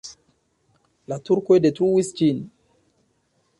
[1.13, 2.43] La turkoj detruis ĝin.